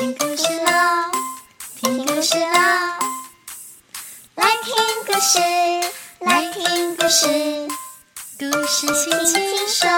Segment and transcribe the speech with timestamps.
[0.00, 1.12] 听故事喽，
[1.76, 2.48] 听故事喽，
[4.34, 4.74] 来听
[5.06, 5.38] 故事，
[6.20, 7.26] 来听故事，
[8.38, 9.90] 故事轻轻说。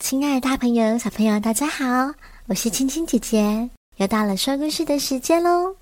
[0.00, 2.12] 亲爱的大朋友、小朋友，大家好，
[2.46, 5.76] 我是青青姐姐，又到了说故事的时间喽。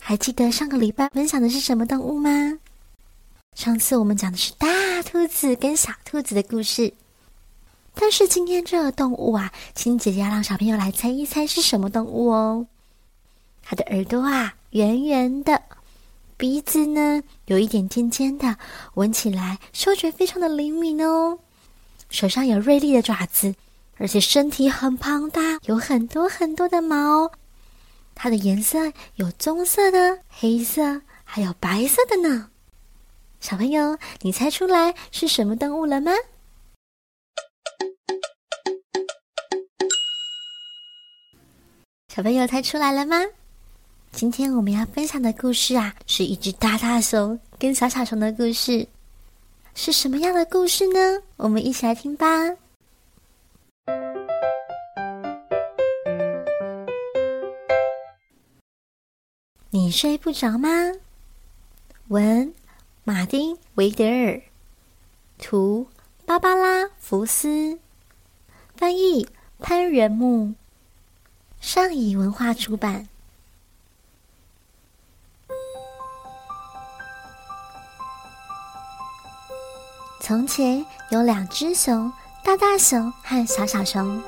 [0.00, 2.58] 还记得上个礼拜分享的是什么动物吗？
[3.54, 4.66] 上次我们讲的是大
[5.04, 6.92] 兔子跟小兔子的故事。
[8.00, 12.66] 但是今天这个动物啊，青姐姐要让小朋友来猜一猜是什么动物哦。
[13.62, 15.60] 它的耳朵啊圆圆的，
[16.36, 18.56] 鼻子呢有一点尖尖的，
[18.94, 21.40] 闻起来嗅觉非常的灵敏哦。
[22.08, 23.56] 手上有锐利的爪子，
[23.96, 27.32] 而且身体很庞大，有很多很多的毛。
[28.14, 32.50] 它的颜色有棕色的、黑色，还有白色的呢。
[33.40, 36.12] 小朋友，你猜出来是什么动物了吗？
[42.18, 43.16] 小朋友猜出来了吗？
[44.10, 48.88] 今天我们要分享的故事啊，是一只大大熊跟小小熊的故事。
[49.76, 51.22] 是什么样的故事呢？
[51.36, 52.26] 我们一起来听吧。
[59.70, 60.68] 你睡不着吗？
[62.08, 62.52] 文：
[63.04, 64.42] 马丁·维德尔，
[65.38, 65.86] 图：
[66.26, 67.78] 芭芭拉·福斯，
[68.76, 69.28] 翻译：
[69.60, 70.54] 潘仁木。
[71.60, 73.08] 上乙文化出版。
[80.20, 82.12] 从前有两只熊，
[82.44, 84.22] 大大熊和小小熊。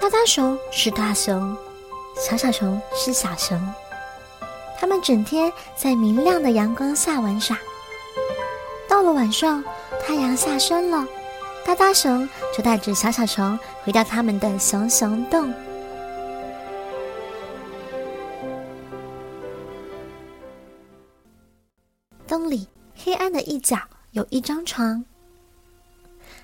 [0.00, 1.56] 大大熊是大熊，
[2.16, 3.60] 小小熊是小熊。
[4.78, 7.58] 他们整天在明亮的阳光下玩耍。
[8.88, 9.62] 到了晚上，
[10.02, 11.06] 太阳下山了，
[11.66, 15.52] 大大熊就带着小小熊回到他们的熊熊洞。
[22.50, 22.66] 里
[22.96, 23.78] 黑暗的一角
[24.10, 25.04] 有一张床。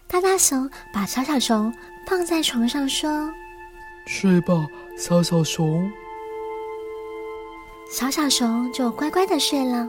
[0.07, 1.75] 大大熊把小小熊
[2.07, 3.29] 放在床上，说
[4.07, 4.67] ：“睡吧，
[4.97, 5.91] 小小熊。”
[7.91, 9.89] 小小熊就乖乖的睡了。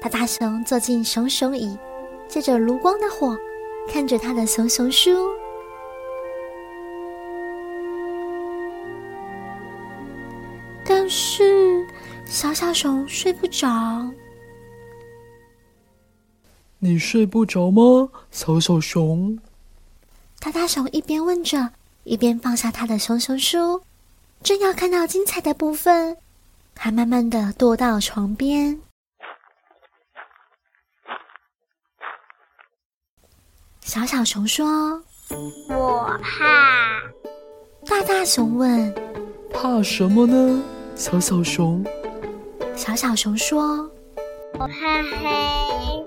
[0.00, 1.78] 大大熊坐进熊熊椅，
[2.26, 3.36] 借着炉光的火，
[3.88, 5.10] 看着他的熊熊书。
[12.40, 13.68] 小小熊睡不着。
[16.78, 19.38] 你睡不着吗，小小熊？
[20.38, 21.68] 大大熊一边问着，
[22.04, 23.82] 一边放下他的熊熊书，
[24.42, 26.16] 正要看到精彩的部分，
[26.74, 28.80] 他慢慢的踱到床边。
[33.82, 34.66] 小小熊说
[35.68, 37.02] ：“我怕。”
[37.84, 38.94] 大大熊问
[39.52, 40.64] ：“怕什么呢，
[40.96, 41.84] 小小熊？”
[42.80, 43.90] 小小熊说
[44.58, 46.02] ：“我怕黑。”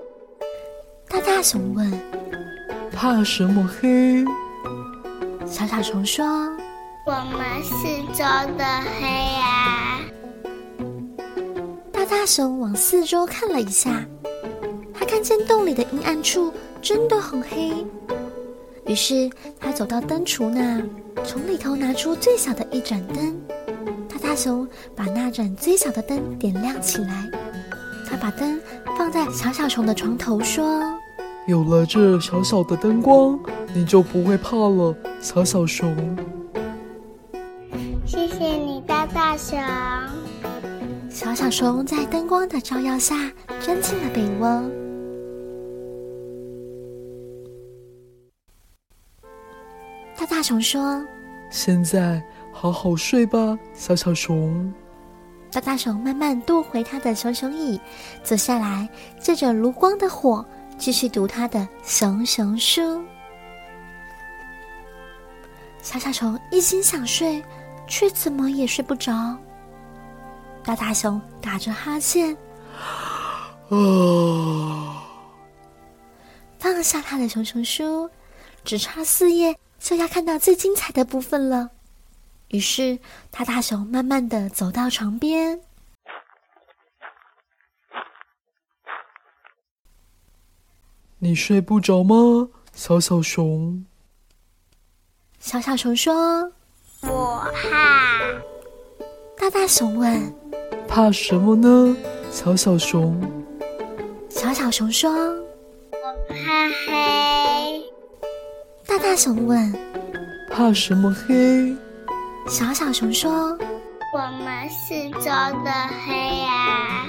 [1.08, 1.88] 大大熊问
[2.90, 4.24] ：“怕什么黑？”
[5.46, 6.26] 小小熊说
[7.06, 8.24] ：“我们四周
[8.58, 8.64] 的
[9.00, 10.00] 黑呀。”
[11.92, 14.04] 大大熊往四周看了一下，
[14.92, 16.52] 他看见洞里的阴暗处
[16.82, 17.72] 真的很黑。
[18.84, 19.30] 于是
[19.60, 20.82] 他走到灯橱那，
[21.22, 23.40] 从里头拿出最小的一盏灯。
[24.34, 27.30] 大熊把那盏最小的灯点亮起来，
[28.04, 28.60] 他把灯
[28.98, 30.82] 放在小小熊的床头，说
[31.46, 33.38] ：“有了这小小的灯光，
[33.72, 35.96] 你就不会怕了，小小熊。”
[38.04, 39.56] 谢谢你，大大熊。
[41.08, 43.14] 小小熊在灯光的照耀下
[43.60, 44.64] 钻进了被窝。
[50.18, 51.00] 大大熊说
[51.52, 52.20] ：“现在。”
[52.56, 54.72] 好好睡吧，小小熊。
[55.52, 57.78] 大大熊慢慢踱回他的熊熊椅，
[58.22, 58.88] 坐下来，
[59.20, 60.42] 借着炉光的火，
[60.78, 63.04] 继续读他的熊熊书。
[65.82, 67.44] 小小熊一心想睡，
[67.86, 69.36] 却怎么也睡不着。
[70.64, 72.34] 大大熊打着哈欠，
[73.68, 75.04] 啊，
[76.58, 78.08] 放下他的熊熊书，
[78.64, 81.68] 只差四页就要看到最精彩的部分了。
[82.48, 82.98] 于是，
[83.30, 85.60] 大大熊慢慢的走到床边。
[91.18, 93.84] 你睡不着吗，小小熊？
[95.40, 96.14] 小小熊说
[97.02, 98.20] ：“我怕。”
[99.36, 100.34] 大大熊问
[100.86, 101.96] ：“怕什么呢，
[102.30, 103.20] 小小熊？”
[104.30, 105.10] 小小熊说
[105.90, 107.82] ：“我怕黑。”
[108.86, 109.72] 大大熊问。
[110.50, 111.74] 怕什么黑？
[112.46, 113.56] 小小熊说
[114.12, 115.70] ：“我们四周的
[116.06, 117.06] 黑呀。”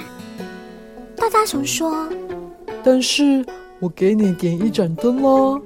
[1.14, 2.08] 大大熊说
[2.82, 3.44] ：“但是
[3.78, 5.60] 我给你点一盏灯哦。”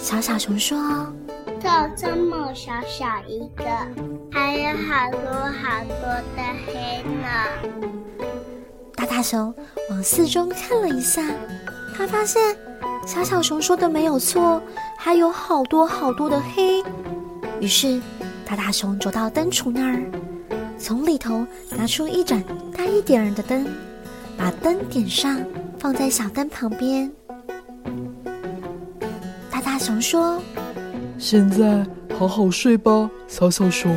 [0.00, 0.76] 小小熊说
[1.60, 3.64] ：“就这么小小一个，
[4.32, 7.28] 还有好多好多的黑呢。”
[8.96, 9.54] 大大熊
[9.90, 11.22] 往四周看了一下，
[11.96, 12.56] 他发现
[13.06, 14.60] 小小熊说的没有错，
[14.96, 16.82] 还有好多好多的黑。
[17.60, 18.00] 于是，
[18.48, 20.02] 大大熊走到灯橱那儿，
[20.78, 21.46] 从里头
[21.76, 22.42] 拿出一盏
[22.74, 23.66] 大一点儿的灯。
[24.38, 25.38] 把灯点上，
[25.78, 27.12] 放在小灯旁边。
[29.50, 30.42] 大大熊说
[31.20, 31.86] ：“现在
[32.18, 33.94] 好好睡吧，小小熊。”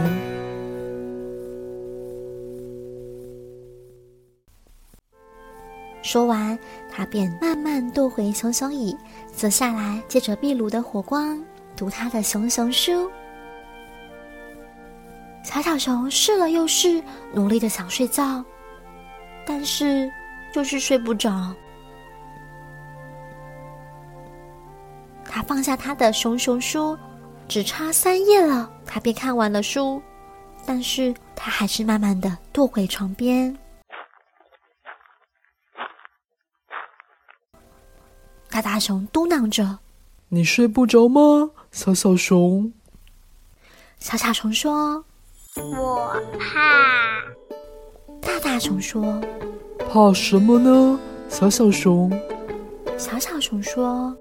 [6.04, 6.60] 说完，
[6.92, 8.94] 他便慢慢踱回熊熊椅，
[9.34, 11.42] 坐下来，借着壁炉的火光
[11.74, 13.10] 读他的熊熊书。
[15.52, 17.04] 小小熊试了又试，
[17.34, 18.44] 努力的想睡觉，
[19.46, 20.12] 但是。
[20.54, 21.56] 就是睡不着。
[25.24, 26.98] 他放下他的熊熊书，
[27.48, 30.04] 只差三页了，他便看完了书。
[30.66, 33.58] 但是他还是慢慢的坐回床边。
[38.50, 39.80] 大大熊嘟囔着
[40.28, 42.74] ：“你睡不着吗，小小熊？”
[44.00, 45.06] 小小熊说
[45.58, 47.22] ：“我怕。”
[48.22, 49.22] 大大熊说。
[49.94, 52.10] 怕什么呢，小小熊？
[52.98, 54.16] 小小熊说：“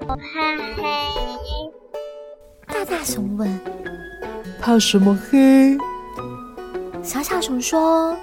[0.00, 0.16] 我怕
[0.74, 0.82] 黑。”
[2.66, 3.60] 大大熊问
[4.58, 5.76] ：“怕什么黑？”
[7.04, 8.16] 小小熊说：“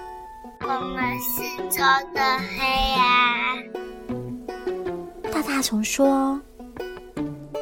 [0.61, 1.83] 我们四周
[2.15, 2.65] 的黑
[2.97, 3.57] 呀。”
[5.31, 6.41] 大大熊说：“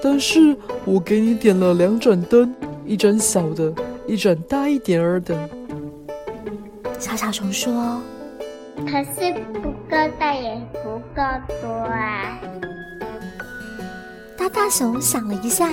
[0.02, 0.56] 但是
[0.86, 2.56] 我给你点了两盏灯，
[2.86, 3.74] 一盏小的，
[4.08, 5.50] 一盏大一点儿的。”
[6.98, 8.02] 小小熊说。
[8.78, 11.24] 可是不够大也不够
[11.62, 12.40] 多啊！
[14.38, 15.68] 大大熊想了一下，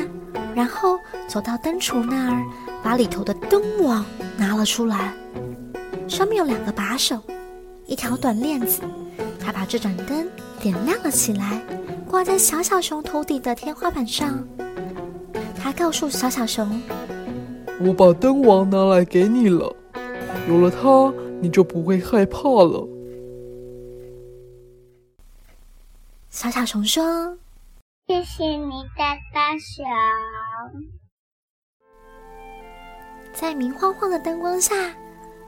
[0.54, 0.98] 然后
[1.28, 2.42] 走到灯橱那儿，
[2.82, 4.04] 把里头的灯网
[4.38, 5.12] 拿了出来，
[6.08, 7.20] 上面有两个把手，
[7.84, 8.80] 一条短链子。
[9.38, 10.26] 他把这盏灯
[10.58, 11.60] 点亮了起来，
[12.08, 14.42] 挂在小小熊头顶的天花板上。
[15.54, 16.80] 他告诉小小熊
[17.80, 19.74] ：“我把灯王拿来给你了，
[20.48, 22.86] 有了它，你就不会害怕了。”
[26.30, 27.02] 小小熊说
[28.06, 29.84] ：“谢谢你，大大熊。”
[33.32, 34.74] 在明晃晃的灯光下，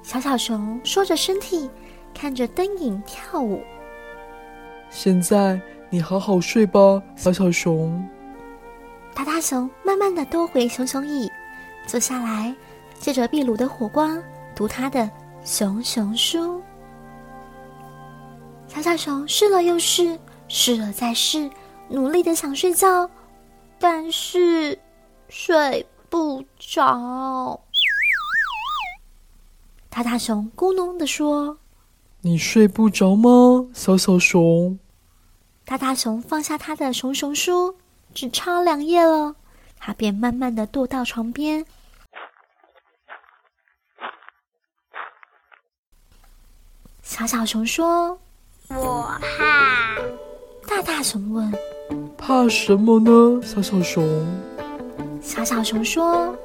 [0.02, 1.70] 小小熊缩着身体，
[2.12, 3.62] 看着灯影跳舞。
[4.90, 8.05] 现在你好好睡吧，小小熊。
[9.14, 11.31] 大大熊慢慢的踱回熊熊椅，
[11.86, 12.54] 坐下来，
[12.98, 14.22] 借着壁炉的火光
[14.54, 15.08] 读他的
[15.44, 16.60] 熊熊书。
[18.66, 20.18] 小小熊试了又试。
[20.48, 21.50] 试了再试，
[21.88, 23.10] 努力的想睡觉，
[23.80, 24.78] 但是
[25.28, 27.60] 睡不着。
[29.90, 31.58] 大大熊咕哝的说
[32.22, 34.78] ：“你睡不着吗，小小熊？”
[35.66, 37.74] 大大熊放下他的熊熊书，
[38.14, 39.34] 只差两页了，
[39.78, 41.65] 他便慢慢的踱到床边。
[47.03, 48.19] 小小熊说
[48.69, 49.96] ：“我怕。”
[50.69, 51.53] 大大熊问
[52.19, 54.05] ：“怕什么呢，小小熊？”
[55.22, 56.36] 小小熊说：“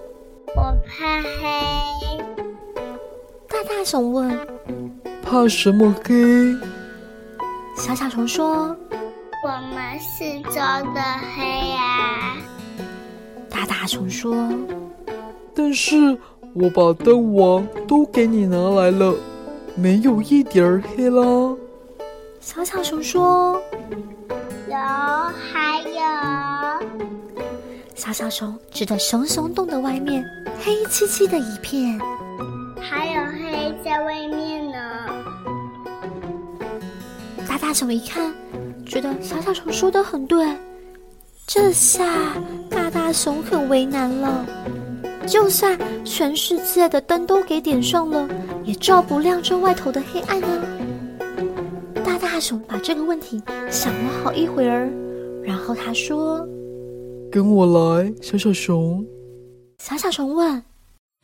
[0.56, 1.28] 我怕黑。”
[3.50, 4.48] 大大熊问
[5.26, 6.56] ：“怕什么黑？”
[7.76, 8.76] 小小熊说
[9.44, 10.62] ：“我们四周
[10.94, 11.02] 的
[11.36, 12.31] 黑呀。”
[13.62, 14.36] 大大熊说
[15.54, 16.18] ：“但是
[16.56, 19.14] 我把灯王都给你拿来了，
[19.76, 21.56] 没有一点儿黑啦。”
[22.42, 23.62] 小小熊说
[24.68, 26.88] ：“有，还有。”
[27.94, 30.26] 小小熊指着熊熊洞的外面，
[30.64, 32.00] 黑漆漆的一片。
[32.80, 34.80] 还有黑在外面呢。
[37.48, 38.34] 大大熊一看，
[38.88, 40.48] 觉得小小熊说的很对。
[41.48, 42.06] 这下
[42.70, 42.81] 大
[43.12, 44.46] 大熊很为难了。
[45.28, 48.26] 就算全世界的灯都给点上了，
[48.64, 50.48] 也照不亮这外头的黑暗呢。
[52.06, 54.90] 大大熊把这个问题想了好一会儿，
[55.44, 56.48] 然后他说
[57.30, 57.66] ：“跟我
[58.00, 59.06] 来，小小熊。”
[59.84, 60.64] 小小熊问：“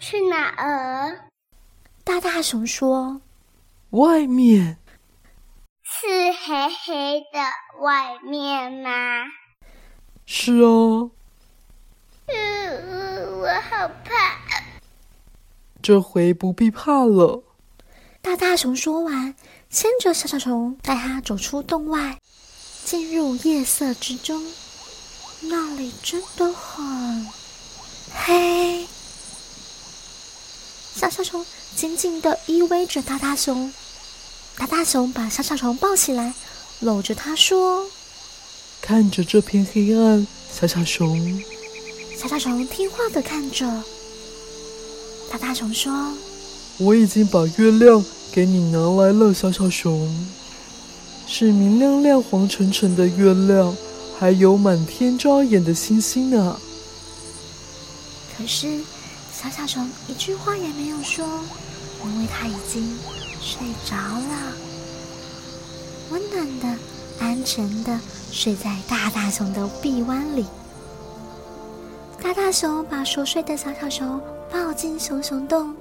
[0.03, 1.29] 去哪儿？”
[2.03, 3.21] 大大熊说
[3.91, 4.77] ：“外面。”
[5.87, 6.05] 是
[6.43, 7.39] 黑黑的
[7.81, 8.89] 外面吗？
[10.25, 11.11] 是哦。
[12.27, 12.67] 嗯。
[13.69, 14.43] 好怕。
[15.81, 17.43] 这回不必怕了。
[18.21, 19.33] 大大熊说完，
[19.69, 22.19] 牵着小小熊，带它走出洞外，
[22.83, 24.45] 进入夜色之中。
[25.41, 27.27] 那里真的很
[28.13, 28.85] 黑。
[30.93, 33.73] 小小熊紧紧的依偎着大大熊，
[34.57, 36.33] 大大熊把小小熊抱起来，
[36.81, 37.85] 搂着它说
[38.81, 41.41] ：“看着这片黑暗，小小熊。”
[42.17, 43.63] 小小熊听话的看着。
[45.31, 45.93] 大大熊说
[46.79, 50.09] ：“我已经把月亮给你拿来了，小小熊，
[51.27, 53.77] 是明亮亮、黄澄澄的月亮，
[54.17, 56.59] 还有满天眨眼的星星呢。”
[58.35, 58.79] 可是
[59.31, 61.23] 小小熊一句话也没有说，
[62.03, 62.97] 因为它已经
[63.39, 64.53] 睡着了，
[66.09, 66.79] 温暖的、
[67.19, 67.99] 安全的
[68.31, 70.47] 睡在大大熊的臂弯里。
[72.27, 74.21] 大大熊把熟睡的小小熊。
[74.51, 75.73] 抱进熊熊洞，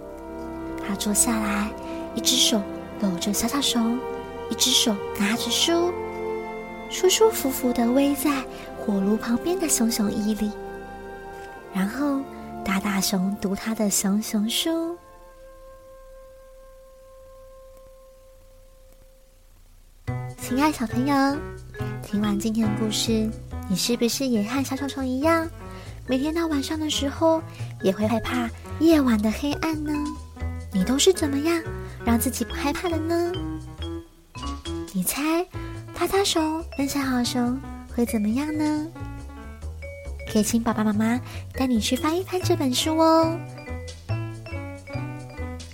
[0.87, 1.69] 他坐下来，
[2.15, 2.63] 一只手
[3.01, 3.99] 搂着小小熊，
[4.49, 5.93] 一只手拿着书，
[6.89, 8.45] 舒舒服服的偎在
[8.79, 10.53] 火炉旁边的熊熊衣里。
[11.73, 12.21] 然后
[12.65, 14.97] 大大熊读他的熊熊书。
[20.39, 21.37] 亲爱小朋友，
[22.05, 23.29] 听完今天的故事，
[23.69, 25.49] 你是不是也和小小熊一样？
[26.09, 27.43] 每天到晚上的时候，
[27.83, 28.49] 也会害怕
[28.79, 29.93] 夜晚的黑暗呢。
[30.73, 31.61] 你都是怎么样
[32.05, 33.33] 让自己不害怕的呢？
[34.93, 35.45] 你猜，
[35.99, 37.61] 大大熊跟小小熊
[37.95, 38.87] 会怎么样呢？
[40.33, 41.21] 可以请爸爸妈妈
[41.55, 43.37] 带你去翻一翻这本书哦。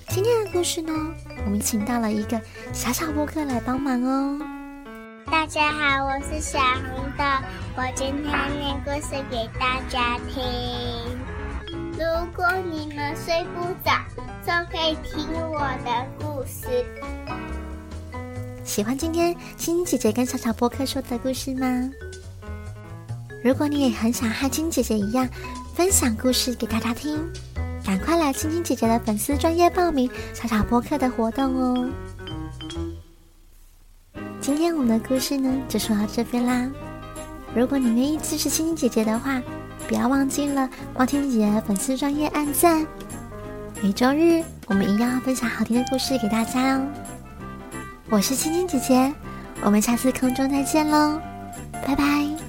[0.09, 0.93] 今天的故事呢，
[1.45, 2.41] 我们请到了一个
[2.73, 4.41] 小小播客来帮忙哦。
[5.31, 7.25] 大家好，我是小红豆，
[7.75, 10.45] 我今天念故事给大家听。
[11.93, 12.05] 如
[12.37, 13.97] 果你们睡不着，
[14.45, 16.85] 就可以听我的故事。
[18.63, 21.91] 喜欢今天青青姐姐跟小小波克说的故事吗？
[23.43, 25.27] 如果你也很想和青青姐姐一样
[25.75, 27.27] 分享故事给大家听，
[27.87, 31.89] 赶快来青青姐姐的粉丝专业报名小小波克的活动哦。
[34.43, 36.71] 今天我们的故事呢，就说到这边啦。
[37.55, 39.43] 如果你愿意支持青青姐姐的话，
[39.87, 42.87] 不要忘记了帮青青姐姐粉丝专业按赞。
[43.83, 46.87] 每周日我们一样分享好听的故事给大家哦。
[48.09, 49.13] 我是青青姐姐，
[49.63, 51.21] 我们下次空中再见喽，
[51.87, 52.42] 拜拜。